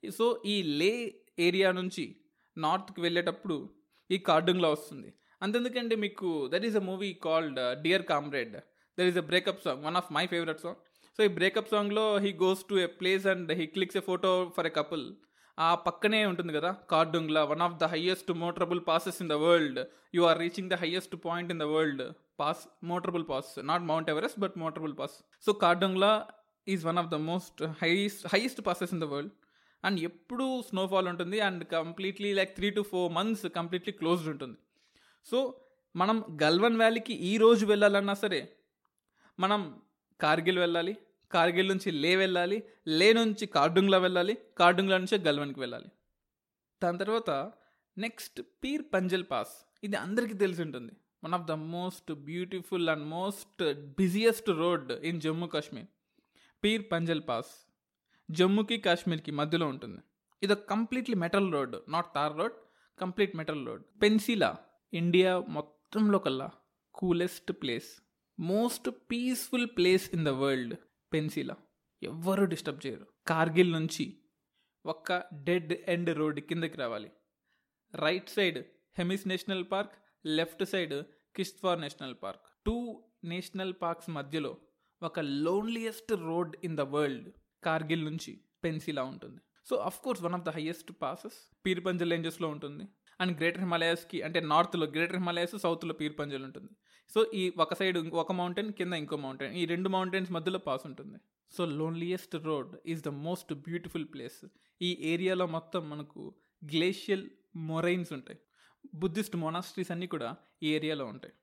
so 0.03 0.41
ఈ 0.45 0.63
లే 0.63 0.91
ఏరియా 1.39 1.71
నుంచి 1.71 2.05
నార్త్కి 2.57 3.01
వెళ్ళేటప్పుడు 3.01 3.57
ఈ 4.09 4.17
కార్డుంగ్లా 4.17 4.69
వస్తుంది. 4.69 5.09
అంతెందుకండి 5.41 5.95
మీకు 5.95 6.49
that 6.53 6.65
is 6.65 6.75
a 6.75 6.79
movie 6.79 7.13
called 7.13 7.81
Dear 7.81 8.03
Comrade 8.03 8.53
there 8.97 9.07
is 9.07 9.17
a 9.17 9.21
breakup 9.21 9.63
song 9.63 9.83
one 9.85 9.95
of 9.95 10.11
my 10.11 10.25
favourite 10.25 10.59
song 10.59 10.79
so 11.19 11.23
ఈ 11.23 11.27
బ్రేకప్ 11.27 11.69
సాంగ్లో 11.69 12.17
he 12.17 12.33
goes 12.33 12.65
to 12.69 12.75
a 12.75 12.85
place 12.85 13.27
and 13.27 13.51
he 13.51 13.65
clicks 13.65 13.97
a 13.97 13.99
photo 13.99 14.51
for 14.57 14.65
a 14.65 14.69
couple 14.69 15.05
ఆ 15.59 15.75
పక్కనే 15.75 16.25
ఉంటుంది 16.25 16.53
కదా 16.53 16.71
Khardungla 16.91 17.43
one 17.43 17.61
of 17.61 17.73
the 17.73 17.83
highest 17.83 18.31
motorable 18.31 18.81
passes 18.87 19.21
in 19.21 19.29
the 19.29 19.33
world 19.33 19.79
you 20.15 20.23
are 20.23 20.39
reaching 20.39 20.69
the 20.69 20.73
highest 20.73 21.15
point 21.25 21.51
in 21.51 21.59
the 21.59 21.63
world 21.63 22.03
pass 22.41 22.61
motorable 22.91 23.25
pass 23.31 23.49
not 23.69 23.83
Mount 23.91 24.09
Everest 24.13 24.39
but 24.45 24.55
motorable 24.63 24.95
pass 24.99 25.15
so 25.45 25.53
Khardungla 25.63 26.11
is 26.67 26.83
one 26.89 26.99
of 27.01 27.09
the 27.13 27.19
most 27.31 27.61
highest 27.81 28.25
highest 28.33 28.61
passes 28.67 28.93
in 28.97 29.03
the 29.03 29.07
world 29.13 29.33
and 29.83 29.99
ఎప్పుడు 30.09 30.45
snowfall 30.69 31.07
ఉంటుంది 31.11 31.37
and 31.47 31.61
completely 31.75 32.31
like 32.39 32.51
three 32.57 32.67
to 32.77 32.81
four 32.91 33.07
months 33.17 33.45
completely 33.59 33.93
closed 34.01 34.29
ఉంటుంది. 34.33 34.57
So 35.29 35.37
మనం 35.95 36.17
గల్వన్ 36.43 36.77
వ్యాలీకి 36.81 37.13
ఈ 37.29 37.31
రోజు 37.43 37.63
వెళ్ళాలన్నా 37.71 38.15
సరే 38.23 38.41
మనం 39.39 39.61
కార్గిల్ 40.19 40.59
వెళ్ళాలి 40.63 40.93
కార్గిల్ 41.35 41.69
నుంచి 41.71 41.89
లే 42.03 42.11
వెళ్ళాలి 42.21 42.57
లే 42.99 43.07
నుంచి 43.19 43.45
కార్డుంగ్లా 43.55 43.99
వెళ్ళాలి 44.05 44.33
కార్డుంగ్లా 44.59 44.97
నుంచి 45.01 45.17
గల్వన్కి 45.27 45.59
వెళ్ళాలి. 45.63 45.89
దాని 46.81 46.99
తర్వాత 47.03 47.29
నెక్స్ట్ 47.97 48.39
పీర్ 48.63 48.83
పంజల్ 48.93 49.25
పాస్ 49.31 49.53
ఇది 49.87 49.97
అందరికీ 50.05 50.35
తెలిసి 50.43 50.61
ఉంటుంది. 50.67 50.93
One 51.23 51.33
of 51.33 51.45
the 51.45 51.55
most 51.71 52.11
beautiful 52.25 52.89
and 52.89 53.05
most 53.09 53.61
busiest 53.97 54.49
road 54.61 54.91
in 55.09 55.19
Jammu 55.21 55.47
Kashmir 55.47 55.89
Pir 56.63 56.85
Panjal 56.91 57.23
pass 57.27 57.51
జమ్మూకి 58.29 58.77
కాశ్మీర్కి 58.79 59.31
మధ్యలో 59.31 59.65
ఉంటుంది 59.67 59.99
ఇది 60.41 60.55
completely 60.69 61.15
metal 61.17 61.49
road 61.53 61.75
not 61.87 62.09
tar 62.15 62.35
road 62.37 62.55
complete 62.99 63.33
metal 63.35 63.63
road 63.67 63.83
Pensila 64.01 64.49
India 64.93 65.31
మొత్తంలో 65.49 66.19
కల్లా 66.19 66.47
coolest 66.95 67.51
place 67.61 67.89
most 68.37 68.87
peaceful 69.09 69.69
place 69.77 70.05
in 70.13 70.25
the 70.25 70.33
world 70.41 70.73
Pensila 71.11 71.55
ఎవ్వరూ 72.01 72.43
disturb 72.45 72.81
చేయరు 72.85 73.05
కార్గిల్ 73.27 73.71
నుంచి 73.71 74.05
ఒక్క 74.85 75.09
డెడ్ 75.47 75.73
ఎండ్ 75.87 76.11
రోడ్ 76.19 76.39
కిందకి 76.49 76.77
రావాలి 76.77 77.09
right 77.93 78.29
side 78.29 78.59
Hemis 78.97 79.25
national 79.27 79.65
park 79.71 79.95
left 80.25 80.63
side 80.65 80.95
Kishtwar 81.35 81.81
national 81.81 82.15
park. 82.23 82.41
Two 82.65 83.03
national 83.23 83.73
parks 83.81 84.09
మధ్యలో 84.09 84.57
ఒక 85.01 85.19
loneliest 85.19 86.11
road 86.11 86.55
in 86.63 86.77
the 86.77 86.81
world 86.81 87.29
Kargil 87.63 88.05
నుంచి 88.05 88.41
పెన్సిలా 88.63 89.03
ఉంటుంది. 89.03 89.39
So 89.69 89.75
of 89.75 90.01
course 90.01 90.21
one 90.21 90.33
of 90.33 90.45
the 90.45 90.49
highest 90.49 90.91
passes 91.01 91.37
Pir Panjal 91.65 92.11
రేంజెస్లో 92.11 92.47
ఉంటుంది. 92.47 92.85
And 93.21 93.37
greater 93.39 93.61
హిమాలయాస్కి 93.61 94.21
అంటే 94.21 94.39
నార్త్లో 94.39 94.85
greater 94.87 95.15
Himalayas 95.15 95.55
సౌత్లో 95.55 95.93
పీర్పంజల్ 95.93 96.43
ఉంటుంది. 96.43 96.71
So 97.09 97.31
ఈ 97.33 97.53
ఒక 97.57 97.73
సైడ్ 97.73 97.97
ఒక 97.97 98.31
మౌంటైన్ 98.31 98.71
కింద 98.73 98.93
ఇంకో 98.93 99.17
మౌంటైన్ 99.17 99.53
ఈ 99.53 99.65
రెండు 99.65 99.89
మౌంటైన్స్ 99.89 100.31
మధ్యలో 100.31 100.59
పాస్ 100.59 100.85
ఉంటుంది. 100.85 101.17
So 101.51 101.65
loneliest 101.65 102.35
road 102.35 102.75
is 102.85 103.03
the 103.03 103.07
most 103.07 103.53
beautiful 103.53 104.05
place 104.13 104.45
ఈ 104.81 104.97
ఏరియాలో 105.13 105.45
మొత్తం 105.45 105.89
మనకు 105.89 106.35
గ్లేషియల్ 106.73 107.29
మొరైన్స్ 107.55 108.13
ఉంటాయి. 108.13 108.39
బుద్ధిస్ట్ 108.93 109.35
మొనాస్ట్రీస్ 109.35 109.91
అన్నీ 109.91 110.07
కూడా 110.07 110.35
ఈ 110.63 110.73
ఏరియాలో 110.73 111.05
ఉంటాయి. 111.05 111.33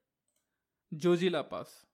జోజిలా 0.95 1.43
పాస్. 1.43 1.89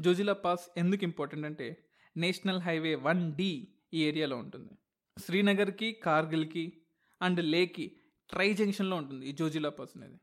జోజిలా 0.00 0.32
పాస్ 0.32 0.70
ఎందుకు 0.76 1.04
ఇంపార్టెంట్ 1.04 1.46
అంటే 1.46 1.84
నేషనల్ 2.16 2.60
హైవే 2.60 2.94
వన్ 2.94 3.34
డి 3.34 3.68
ఈ 3.94 4.04
ఏరియాలో 4.04 4.36
ఉంటుంది. 4.36 4.70
శ్రీనగర్కి 5.18 5.92
కార్గిల్కి 5.92 6.82
అండ్ 7.22 7.44
లేకి 7.44 7.96
ట్రై 8.30 8.54
జంక్షన్లో 8.54 8.96
ఉంటుంది 8.96 9.26
ఈ 9.26 9.32
జోజిలా 9.32 9.68
పాస్ 9.68 9.90
అనేది. 9.96 10.20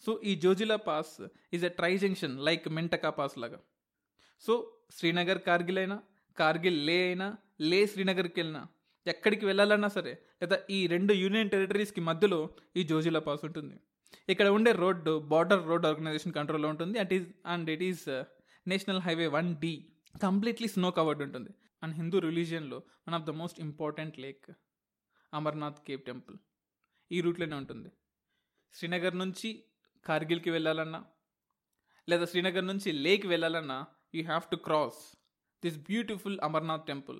సో 0.00 0.20
ఈ 0.24 0.34
Zojila 0.34 0.76
pass 0.76 1.26
is 1.54 1.64
a 1.64 1.68
tri 1.68 1.98
junction 1.98 2.40
like 2.40 2.68
Mintaka 2.68 3.10
pass 3.10 3.38
లాగా. 3.38 3.60
సో 4.40 4.78
శ్రీనగర్ 4.90 5.42
కార్గిల్ 5.42 5.78
అయినా 5.78 6.02
కార్గిల్ 6.38 6.86
లే 6.86 7.06
అయినా 7.06 7.36
లే 7.60 7.86
శ్రీనగర్కి 7.86 8.40
వెళ్ళినా 8.40 8.66
ఎక్కడికి 9.06 9.44
వెళ్ళాలన్నా 9.46 9.88
సరే 9.88 10.12
లేదా 10.42 10.56
ఈ 10.76 10.78
రెండు 10.86 11.12
యూనియన్ 11.12 11.50
టెరిటరీస్కి 11.54 12.00
మధ్యలో 12.08 12.40
ఈ 12.76 12.82
జోజిలా 12.90 13.20
పాస్ 13.28 13.44
ఉంటుంది. 13.48 13.76
ఇక్కడ 14.32 14.48
ఉండే 14.56 14.72
రోడ్డు 14.72 15.12
బార్డర్ 15.32 15.62
రోడ్ 15.70 15.86
ఆర్గనైజేషన్ 15.86 16.34
కంట్రోల్లో 16.38 16.68
ఉంటుంది. 16.68 16.98
And 16.98 17.12
is 17.16 17.28
and 17.54 17.70
it 17.74 17.84
is 17.90 18.04
national 18.66 19.00
highway 19.06 19.26
one 19.36 19.50
D 19.64 19.72
completely 20.22 20.68
snow 20.68 20.90
covered 20.98 21.22
ఉంటుంది. 21.26 21.50
And 21.82 21.94
Hindu 22.00 22.18
రిలీజియన్లో 22.28 22.78
one 23.06 23.16
of 23.18 23.26
the 23.28 23.34
most 23.40 23.60
important 23.60 24.18
lake 24.18 24.46
Amarnath 25.32 25.80
cave 25.86 26.02
temple 26.10 26.36
ఈ 27.10 27.20
రూట్లోనే 27.20 27.56
ఉంటుంది. 27.62 27.90
శ్రీనగర్ 28.74 29.16
నుంచి 29.16 29.50
కార్గిల్కి 30.06 30.50
వెళ్ళాలన్నా 30.50 31.00
లేదా 32.08 32.24
శ్రీనగర్ 32.24 32.66
నుంచి 32.66 32.92
లేక్ 33.06 33.26
వెళ్ళాలన్నా 33.26 33.78
you 34.16 34.22
have 34.24 34.44
to 34.50 34.56
cross 34.56 35.00
this 35.62 35.78
beautiful 35.78 36.38
Amarnath 36.48 36.86
temple 36.86 37.18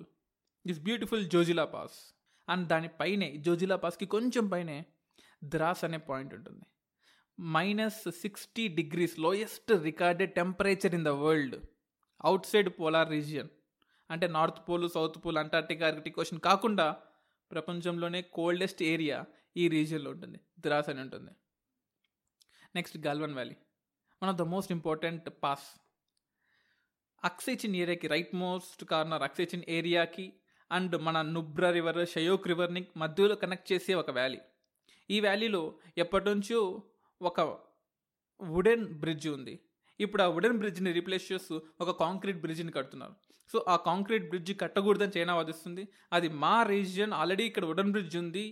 this 0.67 0.79
beautiful 0.79 1.29
Zojila 1.29 1.65
pass. 1.65 2.13
And 2.49 2.67
దానిపైనే 2.67 3.37
జోజిలా 3.37 3.75
పాస్కి 3.75 4.05
కొంచెం 4.05 4.47
పైనే 4.47 4.85
ద్రాస్ 5.43 5.83
అనే 5.83 5.97
పాయింట్ 5.97 6.33
ఉంటుంది. 6.33 6.65
Minus 7.41 8.11
sixty 8.11 8.67
degrees 8.67 9.19
lowest 9.19 9.83
recorded 9.83 10.33
temperature 10.33 10.95
in 10.95 11.05
the 11.05 11.07
world 11.07 11.65
outside 12.45 12.69
polar 12.79 13.09
region 13.09 13.49
అంటే 14.11 14.27
north 14.27 14.69
pole 14.69 14.89
south 14.89 15.25
pole 15.25 15.37
Antarctica 15.37 15.87
Arctic 15.87 16.19
ocean 16.19 16.39
కాకుండా 16.39 17.01
ప్రపంచంలోనే 17.51 18.21
coldest 18.21 18.83
area 18.83 19.25
ఈ 19.57 19.67
రీజియన్లో 19.67 20.11
ఉంటుంది. 20.11 20.39
ద్రాస్ 20.59 20.89
అని 20.89 21.01
ఉంటుంది. 21.01 21.31
Next 22.75 22.97
Galwan 22.97 23.33
valley 23.33 23.55
one 24.23 24.29
of 24.29 24.37
the 24.37 24.41
most 24.41 24.71
important 24.71 25.29
pass 25.43 25.79
అక్సేచిన్ 27.23 27.75
ఏరియాకి 27.75 28.07
రైట్ 28.07 28.35
మోస్ట్ 28.35 28.85
కార్నర్ 28.85 29.23
అక్సేచిన్ 29.23 29.63
ఏరియాకి 29.69 30.33
and 30.71 30.95
మన 31.07 31.21
నుబ్రా 31.21 31.71
రివర్ 31.71 32.07
షయోక్ 32.07 32.47
రివర్ని 32.47 32.81
మధ్యలో 32.97 33.35
కనెక్ట్ 33.35 33.71
చేసే 33.71 33.93
ఒక 33.93 34.11
వ్యాలీ. 34.11 34.39
ఈ 35.09 35.19
వ్యాలీలో 35.19 35.63
ఎప్పటినుంచో 35.97 36.59
ఒక 37.21 37.39
వుడెన్ 38.41 38.85
బ్రిడ్జ్ 39.01 39.27
ఉంది. 39.27 39.55
ఇప్పుడు 39.99 40.21
ఆ 40.23 40.27
వుడెన్ 40.35 40.57
బ్రిడ్జ్ని 40.57 40.91
రీప్లేస్ 40.97 41.31
చేస్తూ 41.31 41.55
ఒక 41.81 41.91
కాంక్రీట్ 42.03 42.41
బ్రిడ్జ్ని 42.43 42.71
కడుతున్నారు. 42.71 43.15
సో 43.51 43.65
ఆ 43.67 43.75
కాంక్రీట్ 43.75 44.29
బ్రిడ్జ్ 44.29 44.51
కట్టకూడదని 44.61 45.13
చైనా 45.17 45.33
వాదిస్తుంది. 45.35 45.83
అది 46.13 46.27
మా 46.43 46.63
రీజియన్ 46.63 47.13
ఆల్రెడీ 47.13 47.43
ఇక్కడ 47.43 47.65
వుడెన్ 47.65 47.91
బ్రిడ్జ్ 47.91 48.17
ఉంది. 48.17 48.45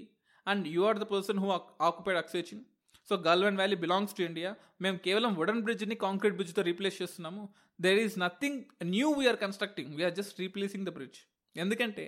And 0.48 0.66
you 0.68 0.82
are 0.90 1.00
the 1.04 1.08
person 1.14 1.40
who 1.44 1.48
occupied 1.90 2.20
Aksai Chin 2.24 2.64
so 3.10 3.16
Galwan 3.28 3.56
valley 3.56 3.78
belongs 3.84 4.16
to 4.18 4.22
India. 4.22 4.50
మేము 4.82 4.98
కేవలం 4.98 5.32
వుడెన్ 5.40 5.62
బ్రిడ్జ్ని 5.66 5.96
కాంక్రీట్ 5.96 6.36
బ్రిడ్జ్తో 6.36 6.62
రీప్లేస్ 6.62 7.02
చేస్తున్నాము. 7.02 7.44
There 7.82 8.00
is 8.06 8.16
nothing 8.20 8.60
new 8.84 9.10
we're 9.20 9.40
constructing. 9.46 9.92
We're 9.98 10.16
just 10.20 10.40
replacing 10.40 10.86
the 10.86 10.94
bridge. 10.98 11.20
ఎందుకంటే 11.64 12.06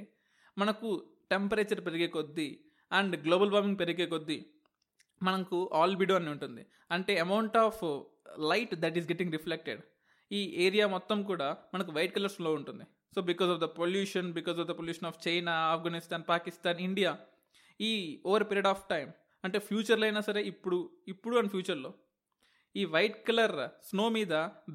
మనకు 0.57 0.89
temperature 1.31 1.81
పెరిగే 1.87 2.07
కొద్దీ 2.15 2.49
అండ్ 2.91 3.15
గ్లోబల్ 3.25 3.51
వార్మింగ్ 3.55 3.79
పెరిగే 3.81 4.05
కొద్దీ 4.13 4.39
మనకు 5.21 5.57
ఆల్బిడో 5.81 6.15
అని 6.19 6.29
ఉంటుంది. 6.33 6.63
అంటే 6.95 7.13
amount 7.25 7.57
of 7.65 7.81
light 8.51 8.73
that 8.83 8.97
is 8.99 9.07
getting 9.11 9.33
reflected. 9.37 9.81
ఈ 10.31 10.39
ఏరియా 10.65 10.85
మొత్తం 10.95 11.19
కూడా 11.29 11.49
మనకు 11.73 11.91
వైట్ 11.97 12.13
కలర్స్లో 12.17 12.51
ఉంటుంది. 12.59 12.85
So 13.15 13.19
because 13.29 13.51
of 13.53 13.61
the 13.65 13.67
pollution 13.79 14.27
because 14.39 14.57
of 14.61 14.69
the 14.71 14.75
pollution 14.79 15.07
of 15.09 15.19
China 15.27 15.53
Afghanistan 15.73 16.25
Pakistan 16.31 16.79
India 16.87 17.11
ఈ 17.79 17.91
ఓవర్ 18.29 18.45
పీరియడ్ 18.49 18.69
ఆఫ్ 18.73 18.83
టైం 18.93 19.07
అంటే 19.43 19.57
ఫ్యూచర్లో 19.67 20.05
అయినా 20.07 20.21
సరే 20.27 20.41
ఇప్పుడు 20.51 20.77
ఇప్పుడు 21.13 21.35
అండ్ 21.39 21.51
ఫ్యూచర్లో 21.53 21.91
ఈ 22.75 22.83
వైట్ 22.95 23.19
కలర్ 23.27 23.55
స్నో 23.89 24.05
మీద 24.17 24.33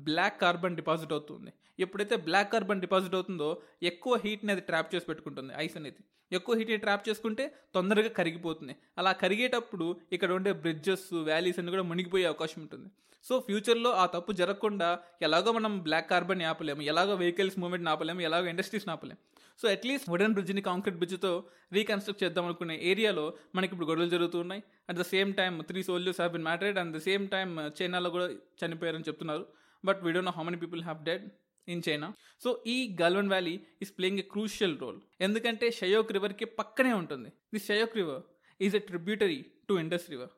బ్లాక్ 0.08 0.38
కార్బన్ 0.40 0.78
డిపాజిట్ 0.80 1.12
అవుతుంది. 1.16 1.50
ఎప్పుడైతే 1.78 2.16
బ్లాక్ 2.16 2.52
కార్బన్ 2.52 2.80
డిపాజిట్ 2.80 3.14
అవుతుందో 3.14 3.62
ఎక్కువ 3.82 4.20
హీట్ని 4.24 4.52
అది 4.52 4.60
ట్రాప్ 4.60 4.94
చేసి 4.94 5.06
పెట్టుకుంటుంది 5.06 5.52
ఐస్ 5.56 5.76
అనేది. 5.76 6.00
ఎక్కువ 6.32 6.56
హీట్ని 6.56 6.76
ట్రాప్ 6.76 7.08
చేసుకుంటే 7.08 7.54
తొందరగా 7.74 8.08
కరిగిపోతుంది. 8.08 8.76
అలా 8.98 9.12
కరిగేటప్పుడు 9.12 9.96
ఇక్కడ 10.12 10.32
ఉండే 10.32 10.52
బ్రిడ్జెస్ 10.52 11.14
వ్యాలీస్ 11.14 11.58
అన్ని 11.58 11.70
కూడా 11.70 11.82
మునిగిపోయే 11.82 12.24
అవకాశం 12.24 12.62
ఉంటుంది. 12.62 12.88
సో 13.24 13.40
ఫ్యూచర్లో 13.40 13.90
ఆ 13.90 14.06
తప్పు 14.06 14.32
జరగకుండా 14.32 14.98
ఎలాగో 15.22 15.52
మనం 15.52 15.80
బ్లాక్ 15.80 16.10
కార్బన్ 16.10 16.42
ఆపలేము 16.42 16.82
ఎలాగో 16.82 17.14
వెహికల్స్ 17.14 17.58
మూవ్మెంట్ 17.58 17.88
ఆపలేము 17.88 18.20
ఎలాగో 18.20 18.46
ఇండస్ట్రీస్ 18.46 18.88
ఆపలేము. 18.88 19.18
సో 19.60 19.68
అట్లీస్ట్ 19.68 20.10
వుడెన్ 20.10 20.32
బ్రిడ్జ్ని 20.32 20.62
కాంక్రీట్ 20.62 20.96
బ్రిడ్జ్తో 20.96 21.44
రీకన్స్ట్రక్ట్ 21.72 22.24
చేద్దాం 22.24 22.44
అనుకునే 22.44 22.80
ఏరియాలో 22.82 23.34
మనకి 23.54 23.72
ఇప్పుడు 23.72 23.88
గొడవలు 23.88 24.08
జరుగుతున్నాయి 24.08 24.62
at 24.88 24.98
the 24.98 25.02
same 25.02 25.34
time 25.34 25.62
three 25.62 25.82
soldiers 25.82 26.20
have 26.20 26.32
been 26.32 26.42
martyred 26.42 26.78
and 26.78 26.96
the 26.96 27.00
same 27.00 27.28
time 27.28 27.82
చైనాలో 27.82 28.10
కూడా 28.10 28.26
చనిపోయారని 28.62 29.04
చెప్తున్నారు. 29.08 29.46
But 29.84 30.02
we 30.02 30.12
don't 30.12 30.26
know 30.26 30.32
how 30.36 30.42
many 30.42 30.56
people 30.56 30.82
have 30.82 31.04
dead 31.04 31.24
in 31.68 31.82
China 31.88 32.08
so 32.44 32.50
ఈ 32.66 32.76
Galwan 33.02 33.28
valley 33.28 33.54
is 33.82 33.92
playing 33.98 34.22
a 34.24 34.26
crucial 34.34 34.76
role 34.82 35.00
ఎందుకంటే 35.20 35.66
షయోక్ 35.70 36.12
రివర్కి 36.16 36.44
పక్కనే 36.60 36.92
ఉంటుంది. 36.92 37.30
The 37.54 37.60
Shyok 37.68 37.96
river 38.00 38.22
is 38.60 38.76
a 38.76 38.82
tributary 38.90 39.40
to 39.68 39.74
Indus 39.82 40.08
river 40.14 40.32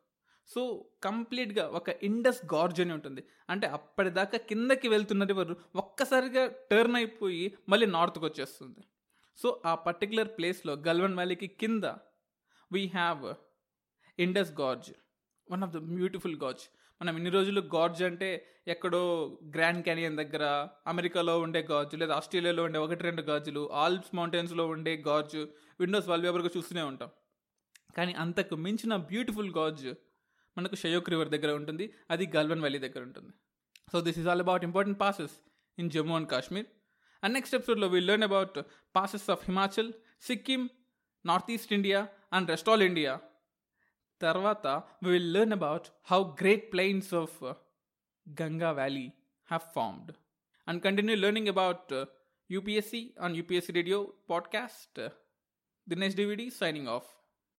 so 0.48 0.62
కంప్లీట్గా 1.02 1.64
ఒక 1.78 1.88
ఇండస్ 2.08 2.42
గార్జ్ 2.54 2.80
అని 2.80 2.92
ఉంటుంది. 2.92 3.22
అంటే 3.50 3.66
అప్పటిదాకా 3.66 4.38
కిందకి 4.50 4.88
వెళ్తున్న 4.88 5.24
రివర్ 5.24 5.52
ఒక్కసారిగా 5.82 6.44
టర్న్ 6.70 6.96
అయిపోయి 6.96 7.44
మళ్ళీ 7.68 7.86
నార్త్కి 7.86 8.24
వచ్చేస్తుంది. 8.24 8.82
సో 9.38 9.48
ఆ 9.64 9.72
పర్టికులర్ 9.86 10.30
ప్లేస్లో 10.36 10.72
గల్వన్ 10.86 11.14
వ్యాలీకి 11.14 11.48
కింద 11.62 11.84
we 12.70 12.82
have 12.86 13.24
Indus 14.18 14.52
gorge 14.60 14.88
one 15.48 15.62
of 15.62 15.72
the 15.72 15.80
beautiful 15.90 16.36
gorge 16.44 16.64
మనం 17.00 17.16
ఇన్ని 17.16 17.30
రోజులు 17.30 17.60
గార్జ్ 17.74 18.02
అంటే 18.02 18.28
ఎక్కడో 18.68 19.00
గ్రాండ్ 19.54 19.82
క్యానియన్ 19.84 20.16
దగ్గర 20.16 20.44
అమెరికాలో 20.86 21.34
ఉండే 21.40 21.60
గార్జ్ 21.70 21.94
లేదా 22.00 22.14
ఆస్ట్రేలియాలో 22.14 22.62
ఉండే 22.64 22.78
ఒకటి 22.78 23.02
రెండు 23.02 23.22
గాజులు 23.22 23.62
ఆల్ప్స్ 23.72 24.14
మౌంటైన్స్లో 24.14 24.66
ఉండే 24.66 24.96
గార్జ్ 25.08 25.36
విండోస్ 25.80 26.08
వాల్పేపర్గా 26.08 26.50
చూస్తూనే 26.56 26.82
ఉంటాం. 26.82 27.10
కానీ 27.96 28.12
అంతకు 28.12 28.56
మించిన 28.66 28.96
బ్యూటిఫుల్ 29.10 29.50
గార్జ్ 29.58 29.86
మనకు 30.58 30.76
షయోక్ 30.76 31.10
రివర్ 31.10 31.28
దగ్గర 31.28 31.50
ఉంటుంది 31.60 31.84
అది 32.10 32.26
గల్వన్ 32.36 32.60
వ్యాలీ 32.60 32.78
దగ్గర 32.78 33.02
ఉంటుంది. 33.08 33.32
So 33.92 34.00
this 34.00 34.18
is 34.18 34.26
all 34.26 34.42
about 34.46 34.64
important 34.64 35.00
passes 35.00 35.36
in 35.78 35.90
Jammu 35.90 36.16
and 36.16 36.28
Kashmir. 36.34 36.66
And 37.22 37.34
next 37.34 37.56
ఎపిసోడ్లో 37.58 37.88
will 37.94 38.06
learn 38.06 38.26
about 38.30 38.56
passes 38.96 39.30
of 39.34 39.44
Himachal 39.50 39.90
Sikkim 40.28 40.62
north 41.24 41.50
east 41.56 41.72
India 41.78 42.00
and 42.32 42.50
rest 42.50 42.68
all 42.72 42.82
India 42.82 43.12
Tarvata, 44.20 44.84
we 45.02 45.12
will 45.12 45.28
learn 45.36 45.52
about 45.52 45.90
how 46.04 46.22
great 46.24 46.70
plains 46.70 47.12
of 47.12 47.30
uh, 47.42 47.54
Ganga 48.34 48.74
Valley 48.74 49.12
have 49.44 49.62
formed 49.72 50.12
and 50.66 50.82
continue 50.82 51.16
learning 51.16 51.48
about 51.48 51.90
uh, 51.92 52.06
UPSC 52.50 53.12
on 53.18 53.34
UPSC 53.34 53.74
Radio 53.74 54.12
podcast. 54.28 54.86
Uh, 54.98 55.10
the 55.86 55.96
next 55.96 56.16
DVD 56.16 56.50
signing 56.52 56.88
off. 56.88 57.15